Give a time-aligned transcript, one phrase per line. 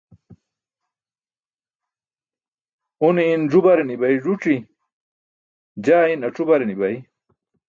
[3.05, 4.55] Une in ẓu-bare ni̇bay ẓuci,
[5.85, 6.95] jaa in ac̣u-bare ni̇bay.